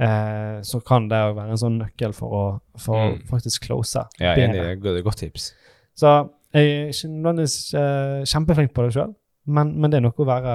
eh, 0.00 0.60
så 0.62 0.80
kan 0.86 1.08
det 1.10 1.18
jo 1.22 1.34
være 1.38 1.50
en 1.54 1.60
sånn 1.64 1.80
nøkkel 1.82 2.14
for 2.14 2.30
å 2.42 2.44
for 2.78 3.10
Mm. 3.12 3.18
faktisk 3.30 3.66
close. 3.66 3.96
Er 4.20 4.36
enig. 4.36 4.80
Det 4.82 4.98
er 4.98 5.02
godt- 5.02 5.16
tips. 5.18 5.52
Så 5.96 6.28
jeg 6.54 6.64
er 6.64 6.88
ikke 6.88 7.08
nødvendigvis 7.10 7.74
eh, 7.74 8.22
kjempeflink 8.24 8.72
på 8.72 8.84
det 8.86 8.94
sjøl, 8.94 9.14
men, 9.46 9.72
men 9.80 9.90
det 9.90 9.98
er 9.98 10.02
noe 10.02 10.12
å 10.12 10.24
være 10.24 10.54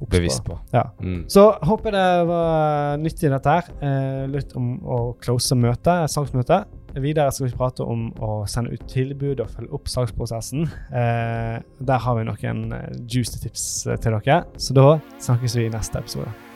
oppspå. 0.00 0.08
Bevisst 0.10 0.44
på. 0.44 0.58
Ja. 0.72 0.84
Mm. 1.00 1.24
Så 1.28 1.58
håper 1.62 1.90
det 1.90 2.26
var 2.28 2.96
nyttig, 2.98 3.28
dette 3.30 3.44
her. 3.50 3.64
Eh, 3.82 4.26
litt 4.28 4.54
om 4.56 4.78
å 4.80 5.16
close 5.20 5.52
møtet, 5.56 6.08
salgsmøte. 6.08 6.64
Videre 6.98 7.30
skal 7.30 7.46
vi 7.46 7.56
prate 7.56 7.86
om 7.86 8.08
å 8.18 8.42
sende 8.50 8.74
ut 8.74 8.82
tilbud 8.90 9.42
og 9.44 9.50
følge 9.54 9.74
opp 9.78 9.90
salgsprosessen. 9.90 10.66
Eh, 10.90 11.56
der 11.86 12.04
har 12.04 12.18
vi 12.18 12.26
noen 12.26 12.62
eh, 12.74 13.02
juicy 13.06 13.38
tips 13.44 13.66
eh, 13.86 14.00
til 14.02 14.18
dere. 14.18 14.42
Så 14.58 14.74
da 14.76 14.88
snakkes 15.22 15.58
vi 15.58 15.68
i 15.68 15.74
neste 15.74 16.02
episode. 16.02 16.49